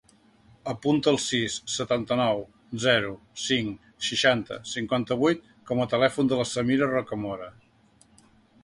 Apunta 0.71 1.11
el 1.15 1.19
sis, 1.25 1.57
setanta-nou, 1.73 2.41
zero, 2.85 3.11
cinc, 3.43 3.93
seixanta, 4.09 4.59
cinquanta-vuit 4.73 5.47
com 5.71 5.85
a 5.87 5.91
telèfon 5.95 6.33
de 6.35 6.43
la 6.43 6.49
Samira 6.57 6.91
Rocamora. 6.99 7.55